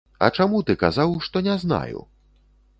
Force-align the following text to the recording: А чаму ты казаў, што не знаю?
А 0.27 0.29
чаму 0.37 0.61
ты 0.69 0.77
казаў, 0.85 1.13
што 1.27 1.45
не 1.51 1.55
знаю? 1.67 2.05